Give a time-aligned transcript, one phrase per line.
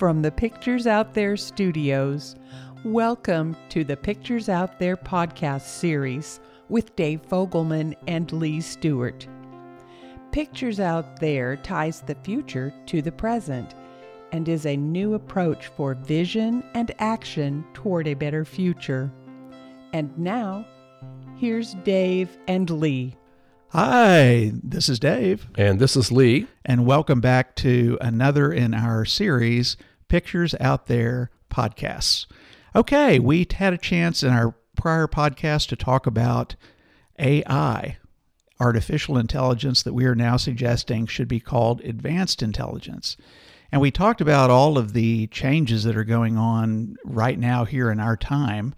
[0.00, 2.34] From the Pictures Out There studios,
[2.86, 6.40] welcome to the Pictures Out There podcast series
[6.70, 9.28] with Dave Fogelman and Lee Stewart.
[10.32, 13.74] Pictures Out There ties the future to the present
[14.32, 19.12] and is a new approach for vision and action toward a better future.
[19.92, 20.64] And now,
[21.36, 23.18] here's Dave and Lee.
[23.72, 25.46] Hi, this is Dave.
[25.56, 26.48] And this is Lee.
[26.64, 29.76] And welcome back to another in our series,
[30.10, 32.26] Pictures Out There podcasts.
[32.74, 36.56] Okay, we had a chance in our prior podcast to talk about
[37.20, 37.96] AI,
[38.58, 43.16] artificial intelligence that we are now suggesting should be called advanced intelligence.
[43.70, 47.88] And we talked about all of the changes that are going on right now here
[47.88, 48.74] in our time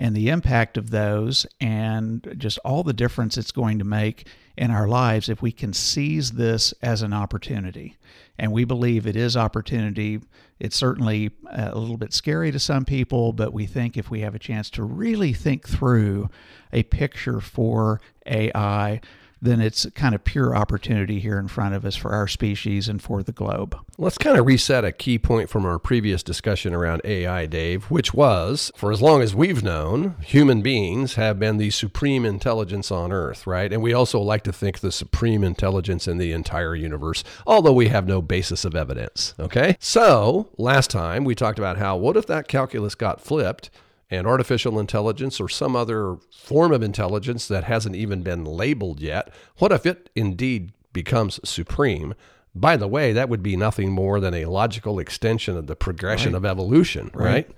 [0.00, 4.26] and the impact of those and just all the difference it's going to make
[4.56, 7.96] in our lives if we can seize this as an opportunity.
[8.38, 10.20] And we believe it is opportunity.
[10.58, 14.20] It's certainly uh, a little bit scary to some people, but we think if we
[14.20, 16.30] have a chance to really think through
[16.72, 19.02] a picture for AI,
[19.42, 23.02] then it's kind of pure opportunity here in front of us for our species and
[23.02, 23.76] for the globe.
[23.98, 28.12] Let's kind of reset a key point from our previous discussion around AI, Dave, which
[28.12, 33.12] was for as long as we've known, human beings have been the supreme intelligence on
[33.12, 33.72] Earth, right?
[33.72, 37.88] And we also like to think the supreme intelligence in the entire universe, although we
[37.88, 39.76] have no basis of evidence, okay?
[39.80, 43.70] So, last time we talked about how what if that calculus got flipped?
[44.10, 49.32] And artificial intelligence or some other form of intelligence that hasn't even been labeled yet,
[49.58, 52.14] what if it indeed becomes supreme?
[52.54, 56.32] By the way, that would be nothing more than a logical extension of the progression
[56.32, 56.38] right.
[56.38, 57.24] of evolution, right?
[57.24, 57.50] right?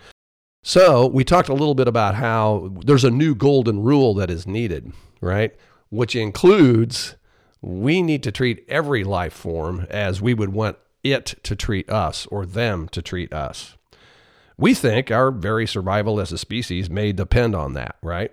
[0.63, 4.47] So, we talked a little bit about how there's a new golden rule that is
[4.47, 5.57] needed, right?
[5.89, 7.17] Which includes
[7.61, 12.27] we need to treat every life form as we would want it to treat us
[12.27, 13.77] or them to treat us.
[14.57, 18.33] We think our very survival as a species may depend on that, right?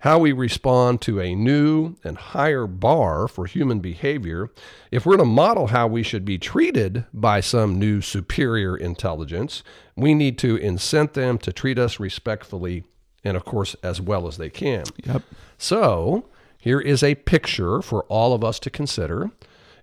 [0.00, 4.50] How we respond to a new and higher bar for human behavior,
[4.90, 9.62] if we're to model how we should be treated by some new superior intelligence,
[9.96, 12.84] we need to incent them to treat us respectfully
[13.22, 14.84] and, of course, as well as they can.
[15.04, 15.22] Yep.
[15.58, 16.24] So,
[16.58, 19.30] here is a picture for all of us to consider.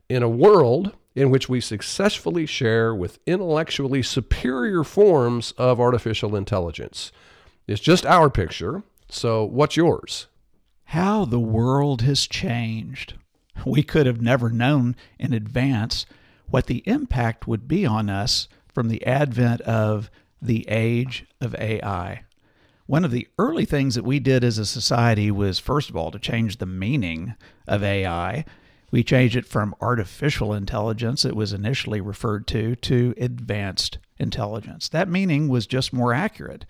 [0.09, 7.11] In a world in which we successfully share with intellectually superior forms of artificial intelligence.
[7.65, 10.27] It's just our picture, so what's yours?
[10.83, 13.15] How the world has changed.
[13.65, 16.05] We could have never known in advance
[16.51, 22.25] what the impact would be on us from the advent of the age of AI.
[22.85, 26.11] One of the early things that we did as a society was, first of all,
[26.11, 27.33] to change the meaning
[27.67, 28.45] of AI
[28.91, 34.89] we changed it from artificial intelligence, it was initially referred to, to advanced intelligence.
[34.89, 36.65] That meaning was just more accurate,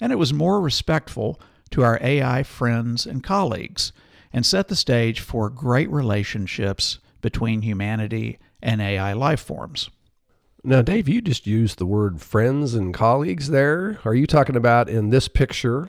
[0.00, 1.40] and it was more respectful
[1.70, 3.92] to our AI friends and colleagues,
[4.32, 9.90] and set the stage for great relationships between humanity and AI life forms.
[10.64, 14.00] Now, Dave, you just used the word friends and colleagues there.
[14.04, 15.88] Are you talking about in this picture,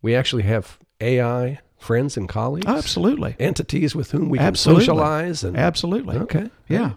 [0.00, 2.66] we actually have AI friends and colleagues?
[2.66, 3.36] Absolutely.
[3.38, 4.84] Entities with whom we can Absolutely.
[4.84, 5.44] socialize?
[5.44, 6.16] And, Absolutely.
[6.16, 6.50] Okay.
[6.68, 6.92] Yeah.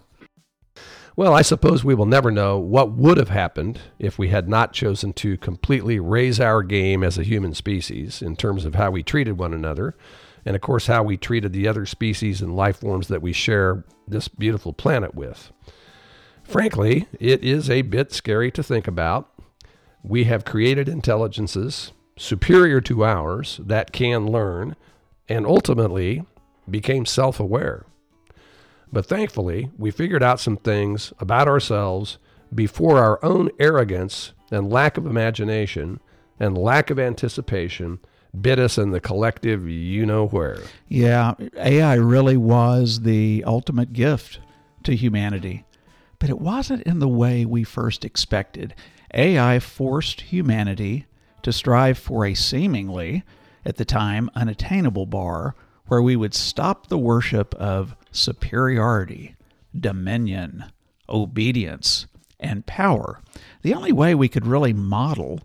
[1.18, 4.74] Well, I suppose we will never know what would have happened if we had not
[4.74, 9.01] chosen to completely raise our game as a human species in terms of how we
[9.01, 9.95] treated one another,
[10.45, 13.85] and of course, how we treated the other species and life forms that we share
[14.06, 15.53] this beautiful planet with.
[16.44, 19.31] Frankly, it is a bit scary to think about.
[20.03, 24.76] We have created intelligences superior to ours that can learn
[25.28, 26.24] and ultimately
[26.70, 27.86] became self aware.
[28.92, 32.18] But thankfully, we figured out some things about ourselves
[32.54, 36.00] before our own arrogance and lack of imagination
[36.40, 38.00] and lack of anticipation
[38.42, 40.59] bit us in the collective you know where.
[40.88, 44.39] Yeah, AI really was the ultimate gift
[44.84, 45.66] to humanity,
[46.19, 48.75] but it wasn't in the way we first expected.
[49.13, 51.06] AI forced humanity
[51.45, 53.24] to strive for a seemingly,
[53.63, 55.56] at the time, unattainable bar
[55.86, 59.36] where we would stop the worship of superiority,
[59.80, 60.65] dominion,
[61.07, 62.07] obedience,
[62.39, 63.21] and power.
[63.62, 65.42] The only way we could really model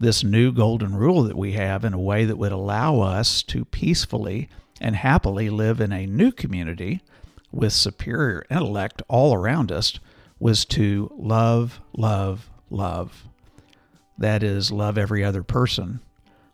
[0.00, 3.64] this new golden rule that we have in a way that would allow us to
[3.64, 4.48] peacefully
[4.80, 7.00] and happily live in a new community
[7.52, 10.00] with superior intellect all around us
[10.40, 13.24] was to love, love, love.
[14.18, 16.00] That is, love every other person,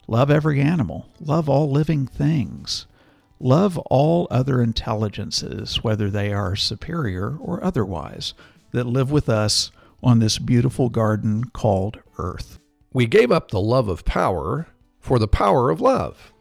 [0.06, 2.86] love every animal, love all living things,
[3.38, 8.34] love all other intelligences, whether they are superior or otherwise,
[8.72, 9.70] that live with us
[10.02, 12.58] on this beautiful garden called Earth.
[12.92, 14.66] We gave up the love of power
[15.00, 16.32] for the power of love.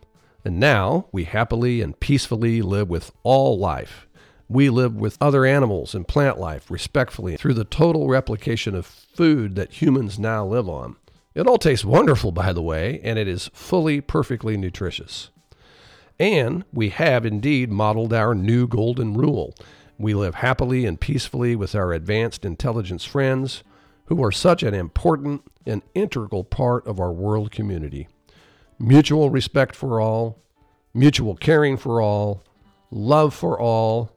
[0.45, 4.07] And now we happily and peacefully live with all life.
[4.48, 9.56] We live with other animals and plant life respectfully through the total replication of food
[9.56, 10.95] that humans now live on.
[11.35, 15.29] It all tastes wonderful, by the way, and it is fully, perfectly nutritious.
[16.19, 19.53] And we have indeed modeled our new golden rule.
[19.97, 23.63] We live happily and peacefully with our advanced intelligence friends,
[24.05, 28.07] who are such an important and integral part of our world community.
[28.79, 30.39] Mutual respect for all,
[30.93, 32.43] mutual caring for all,
[32.89, 34.11] love for all.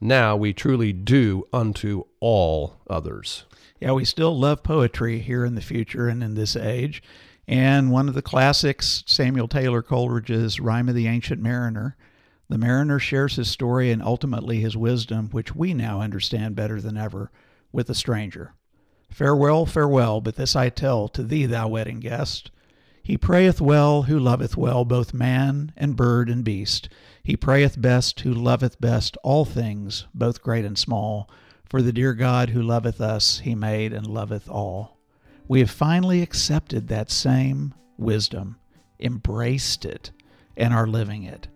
[0.00, 3.44] Now we truly do unto all others.
[3.80, 7.02] Yeah, we still love poetry here in the future and in this age.
[7.48, 11.96] And one of the classics, Samuel Taylor Coleridge's Rime of the Ancient Mariner.
[12.48, 16.96] The mariner shares his story and ultimately his wisdom, which we now understand better than
[16.96, 17.30] ever,
[17.72, 18.54] with a stranger.
[19.10, 22.50] Farewell, farewell, but this I tell to thee, thou wedding guest.
[23.02, 26.90] He prayeth well who loveth well both man and bird and beast.
[27.28, 31.28] He prayeth best who loveth best all things, both great and small.
[31.66, 34.96] For the dear God who loveth us, he made and loveth all.
[35.46, 38.56] We have finally accepted that same wisdom,
[38.98, 40.10] embraced it,
[40.56, 41.48] and are living it.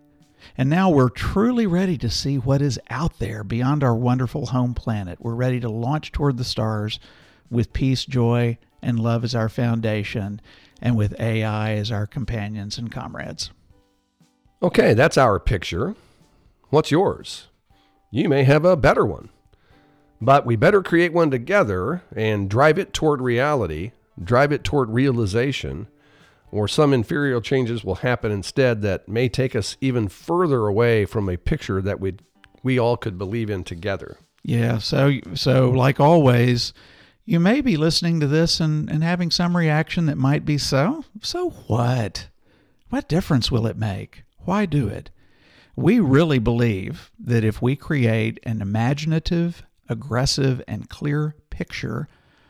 [0.55, 4.75] And now we're truly ready to see what is out there beyond our wonderful home
[4.75, 5.17] planet.
[5.21, 6.99] We're ready to launch toward the stars
[7.49, 10.39] with peace, joy, and love as our foundation,
[10.83, 13.49] and with AI as our companions and comrades.
[14.63, 15.93] Okay, that's our picture.
[16.69, 17.47] What's yours?
[18.11, 19.27] You may have a better one.
[20.21, 23.91] But we better create one together and drive it toward reality,
[24.23, 25.87] drive it toward realization,
[26.49, 31.27] or some inferior changes will happen instead that may take us even further away from
[31.27, 32.13] a picture that we
[32.63, 34.17] we all could believe in together.
[34.43, 36.71] Yeah, so so like always,
[37.25, 41.03] you may be listening to this and, and having some reaction that might be so.
[41.21, 42.29] So what?
[42.87, 44.23] What difference will it make?
[44.45, 45.09] Why do it?
[45.75, 52.07] We really believe that if we create an imaginative, aggressive, and clear picture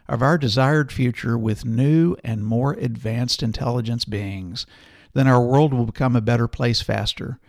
[0.07, 4.65] of our desired future with new and more advanced intelligence beings,
[5.13, 7.39] then our world will become a better place faster.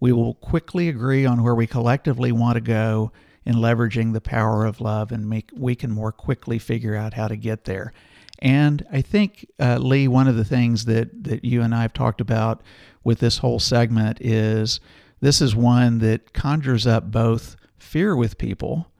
[0.00, 3.12] We will quickly agree on where we collectively want to go
[3.44, 7.28] in leveraging the power of love, and make, we can more quickly figure out how
[7.28, 7.92] to get there.
[8.40, 11.92] And I think, uh, Lee, one of the things that, that you and I have
[11.92, 12.62] talked about
[13.04, 14.80] with this whole segment is
[15.20, 18.90] this is one that conjures up both fear with people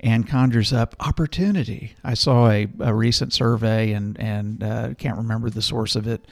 [0.00, 1.94] and conjures up opportunity.
[2.02, 6.24] I saw a, a recent survey and and uh, can't remember the source of it,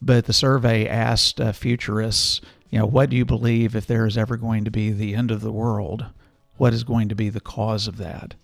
[0.00, 2.40] but the survey asked uh, futurists,
[2.70, 5.30] you know, what do you believe if there is ever going to be the end
[5.30, 6.06] of the world?
[6.56, 8.34] What is going to be the cause of that?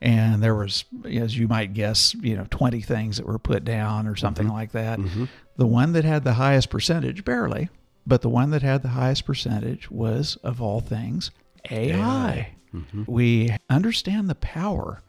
[0.00, 4.06] And there was, as you might guess, you know, 20 things that were put down
[4.06, 4.54] or something mm-hmm.
[4.54, 4.98] like that.
[4.98, 5.24] Mm-hmm.
[5.56, 7.68] The one that had the highest percentage, barely,
[8.06, 11.32] but the one that had the highest percentage was, of all things,
[11.70, 11.94] AI.
[11.94, 12.52] AI.
[12.72, 13.04] Mm-hmm.
[13.06, 15.02] We understand the power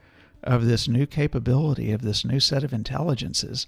[0.44, 3.68] of this new capability, of this new set of intelligences.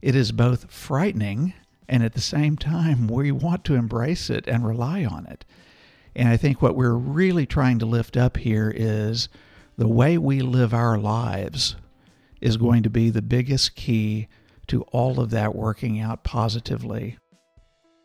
[0.00, 1.54] It is both frightening
[1.88, 5.44] and at the same time, we want to embrace it and rely on it.
[6.16, 9.28] And I think what we're really trying to lift up here is
[9.82, 11.74] the way we live our lives
[12.40, 14.28] is going to be the biggest key
[14.68, 17.18] to all of that working out positively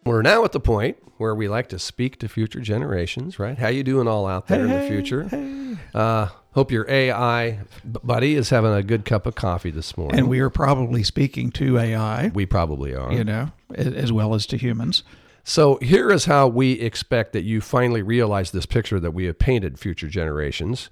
[0.04, 3.60] we're now at the point where we like to speak to future generations, right?
[3.60, 5.24] How you doing all out there hey, in the future?
[5.24, 5.78] Hey.
[5.94, 10.18] Uh, hope your AI buddy is having a good cup of coffee this morning.
[10.18, 12.30] And we are probably speaking to AI.
[12.30, 13.12] We probably are.
[13.12, 15.04] You know, as well as to humans.
[15.44, 19.38] So here is how we expect that you finally realize this picture that we have
[19.38, 20.90] painted future generations.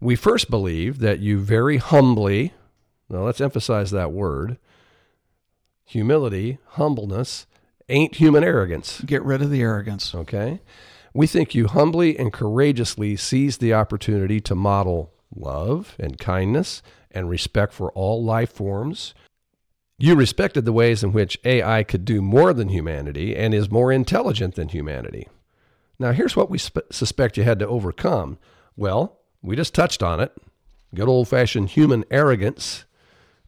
[0.00, 2.54] We first believe that you very humbly,
[3.08, 4.58] now let's emphasize that word,
[5.84, 7.46] humility, humbleness,
[7.88, 9.00] ain't human arrogance.
[9.00, 10.14] Get rid of the arrogance.
[10.14, 10.60] Okay.
[11.14, 17.28] We think you humbly and courageously seized the opportunity to model love and kindness and
[17.28, 19.14] respect for all life forms.
[19.98, 23.90] You respected the ways in which AI could do more than humanity and is more
[23.90, 25.26] intelligent than humanity.
[25.98, 28.38] Now, here's what we sp- suspect you had to overcome.
[28.76, 30.32] Well, we just touched on it
[30.94, 32.84] good old fashioned human arrogance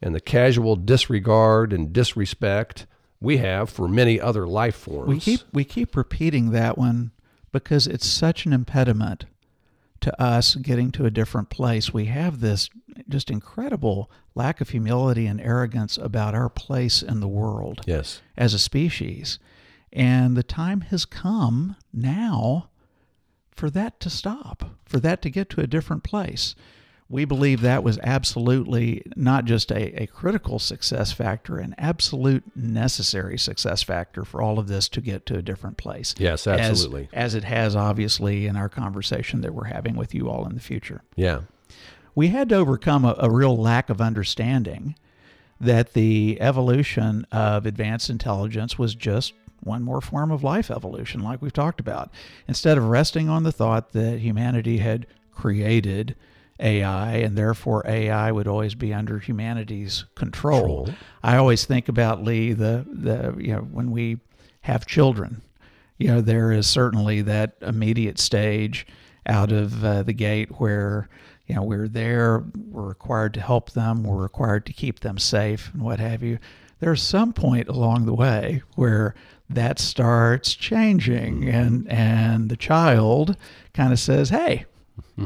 [0.02, 2.86] and the casual disregard and disrespect
[3.20, 5.08] we have for many other life forms.
[5.08, 7.10] We keep we keep repeating that one
[7.52, 9.26] because it's such an impediment
[10.00, 11.92] to us getting to a different place.
[11.92, 12.70] We have this
[13.08, 17.82] just incredible lack of humility and arrogance about our place in the world.
[17.86, 18.22] Yes.
[18.36, 19.38] As a species.
[19.92, 22.69] And the time has come now
[23.52, 26.54] for that to stop, for that to get to a different place.
[27.08, 33.36] we believe that was absolutely not just a, a critical success factor, an absolute necessary
[33.36, 36.14] success factor for all of this to get to a different place.
[36.18, 37.08] Yes, As- absolutely.
[37.12, 40.60] As, it has, obviously, in our conversation that we're having with you all in the
[40.60, 41.02] future.
[41.16, 41.40] Yeah.
[42.14, 44.94] We had to overcome a, a real lack of understanding
[45.60, 51.42] that the evolution of advanced intelligence was just one more form of life evolution, like
[51.42, 52.10] we've talked about.
[52.48, 56.16] Instead of resting on the thought that humanity had created
[56.60, 60.84] AI and therefore AI would always be under humanity's control.
[60.84, 60.98] Control.
[61.22, 64.18] I always think about Lee the the you know when we
[64.62, 65.42] have children,
[65.98, 68.86] you know there is certainly that immediate stage
[69.26, 71.08] out of uh, the gate where
[71.46, 75.70] you know we're there, we're required to help them, we're required to keep them safe
[75.72, 76.38] and what have you.
[76.80, 79.14] There's some point along the way where
[79.50, 83.36] that starts changing and and the child
[83.74, 84.64] kind of says, "Hey,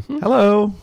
[0.09, 0.75] hello,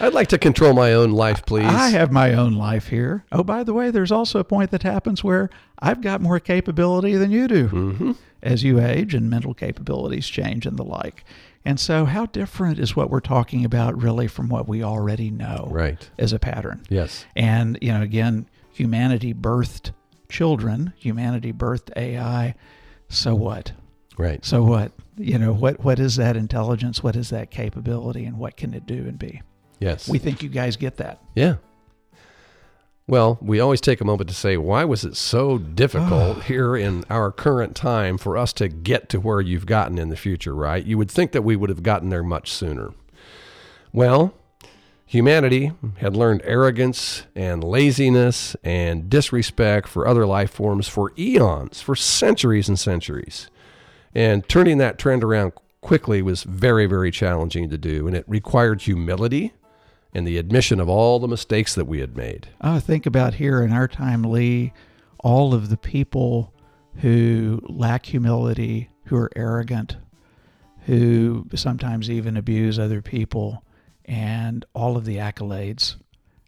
[0.00, 1.66] I'd like to control my own life, please.
[1.66, 3.24] I have my own life here.
[3.32, 7.14] Oh, by the way, there's also a point that happens where I've got more capability
[7.16, 11.24] than you do hmm as you age and mental capabilities change and the like.
[11.64, 15.66] And so, how different is what we're talking about really from what we already know
[15.72, 16.08] Right.
[16.20, 16.82] as a pattern?
[16.88, 17.26] Yes.
[17.34, 19.90] And, you know, again, humanity birthed
[20.28, 22.54] children, humanity birthed AI.
[23.08, 23.72] So what?
[24.16, 24.44] Right.
[24.44, 24.92] So what?
[25.16, 27.02] You know, what, what is that intelligence?
[27.02, 28.24] What is that capability?
[28.24, 29.42] And what can it do and be?
[29.80, 30.08] Yes.
[30.08, 31.22] We think you guys get that.
[31.34, 31.56] Yeah.
[33.06, 36.40] Well, we always take a moment to say, why was it so difficult ah.
[36.40, 40.16] here in our current time for us to get to where you've gotten in the
[40.16, 40.84] future, right?
[40.84, 42.92] You would think that we would have gotten there much sooner.
[43.94, 44.34] Well,
[45.08, 51.96] humanity had learned arrogance and laziness and disrespect for other life forms for eons, for
[51.96, 53.48] centuries and centuries.
[54.14, 58.06] And turning that trend around quickly was very, very challenging to do.
[58.06, 59.54] And it required humility
[60.12, 62.48] and the admission of all the mistakes that we had made.
[62.60, 64.72] Oh, think about here in our time, Lee,
[65.20, 66.52] all of the people
[66.96, 69.96] who lack humility, who are arrogant,
[70.86, 73.62] who sometimes even abuse other people,
[74.08, 75.96] and all of the accolades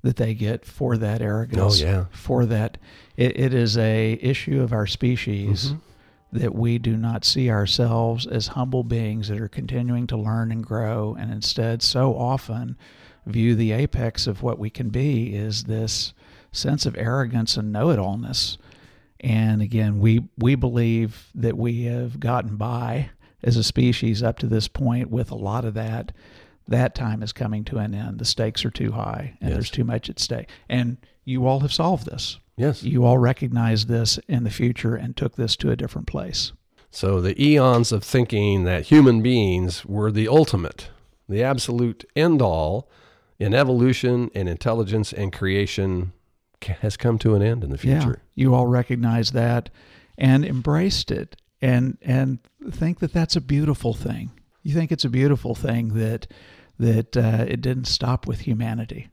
[0.02, 1.82] that they get for that arrogance.
[1.82, 2.04] Oh, yeah.
[2.10, 2.78] For that,
[3.16, 6.38] it, it is a issue of our species mm-hmm.
[6.38, 10.64] that we do not see ourselves as humble beings that are continuing to learn and
[10.64, 12.78] grow, and instead, so often
[13.26, 16.14] view the apex of what we can be is this
[16.50, 18.56] sense of arrogance and know-it-allness.
[19.20, 23.10] And again, we we believe that we have gotten by
[23.42, 26.12] as a species up to this point with a lot of that.
[26.70, 28.18] That time is coming to an end.
[28.18, 29.56] The stakes are too high, and Yes.
[29.56, 30.48] there's too much at stake.
[30.68, 32.38] And you all have solved this.
[32.56, 32.82] Yes.
[32.82, 36.52] You all recognized this in the future and took this to a different place.
[36.90, 40.88] So the eons of thinking that human beings were the ultimate,
[41.28, 42.88] the absolute end all
[43.38, 46.12] in evolution and intelligence and creation
[46.80, 48.20] has come to an end in the future.
[48.34, 49.70] Yeah, you all recognize that
[50.18, 52.38] and embraced it, and and
[52.70, 54.30] think that that's a beautiful thing.
[54.62, 56.26] You think it's a beautiful thing that
[56.80, 59.08] that uh, it didn't stop with humanity.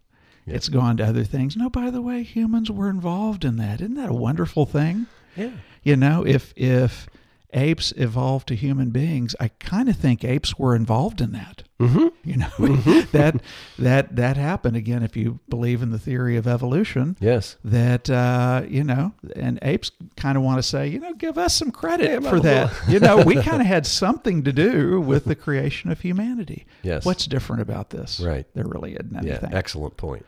[0.45, 0.55] Yeah.
[0.55, 1.57] It's gone to other things.
[1.57, 3.81] No, by the way, humans were involved in that.
[3.81, 5.07] Isn't that a wonderful thing?
[5.35, 5.51] Yeah.
[5.83, 7.07] You know, if if
[7.53, 11.63] apes evolved to human beings, I kind of think apes were involved in that.
[11.79, 12.07] Mm-hmm.
[12.23, 13.39] You know, that
[13.77, 15.03] that that happened again.
[15.03, 17.55] If you believe in the theory of evolution, Yes.
[17.63, 21.55] that uh, you know, and apes kind of want to say, you know, give us
[21.55, 22.73] some credit Yeah, for that.
[22.87, 26.65] you know, we kind of had something to do with the creation of humanity.
[26.81, 27.05] Yes.
[27.05, 28.19] What's different about this?
[28.19, 28.47] Right.
[28.55, 29.47] There really isn't Yeah.
[29.51, 30.25] Excellent point.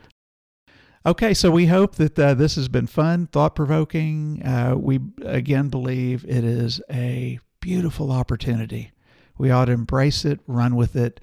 [1.06, 4.42] Okay, so we hope that uh, this has been fun, thought provoking.
[4.44, 8.92] Uh, we again believe it is a beautiful opportunity.
[9.38, 11.18] We ought to embrace it, run with it,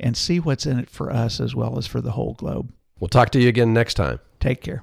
[0.00, 2.72] and see what's in it for us as well as for the whole globe.
[3.00, 4.18] We'll talk to you again next time.
[4.40, 4.82] Take care.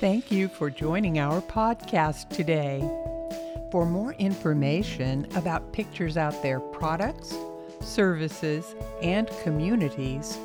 [0.00, 2.80] Thank you for joining our podcast today.
[3.70, 7.34] For more information about Pictures Out There products,
[7.82, 10.38] services, and communities,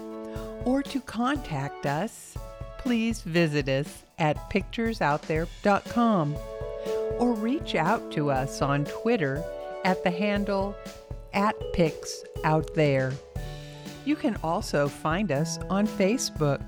[0.66, 2.36] or to contact us,
[2.80, 6.36] please visit us at picturesoutthere.com
[7.20, 9.44] or reach out to us on Twitter
[9.84, 10.76] at the handle
[11.34, 13.14] at Pics Out There.
[14.06, 16.62] You can also find us on Facebook.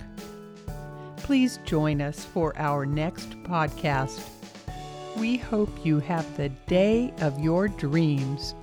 [1.17, 4.21] Please join us for our next podcast.
[5.17, 8.53] We hope you have the day of your dreams